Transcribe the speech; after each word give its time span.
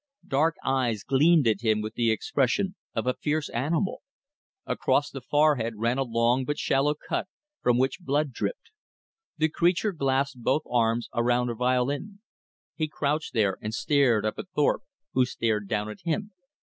Dark 0.27 0.55
eyes 0.65 1.03
gleamed 1.03 1.47
at 1.47 1.61
him 1.61 1.79
with 1.79 1.93
the 1.93 2.09
expression 2.09 2.73
of 2.95 3.05
a 3.05 3.13
fierce 3.21 3.49
animal. 3.49 4.01
Across 4.65 5.11
the 5.11 5.21
forehead 5.21 5.75
ran 5.77 5.99
a 5.99 6.03
long 6.03 6.43
but 6.43 6.57
shallow 6.57 6.95
cut 6.95 7.27
from 7.61 7.77
which 7.77 7.99
blood 7.99 8.31
dripped. 8.31 8.71
The 9.37 9.47
creature 9.47 9.93
clasped 9.93 10.41
both 10.41 10.63
arms 10.67 11.07
around 11.13 11.51
a 11.51 11.53
violin. 11.53 12.19
He 12.73 12.87
crouched 12.87 13.35
there 13.35 13.59
and 13.61 13.75
stared 13.75 14.25
up 14.25 14.39
at 14.39 14.49
Thorpe, 14.55 14.81
who 15.13 15.23
stared 15.23 15.67
down 15.67 15.87
at 15.87 16.01
him. 16.03 16.31